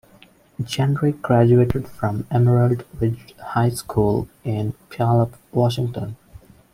[0.63, 6.15] Jendrick graduated from Emerald Ridge High School in Puyallup, Washington.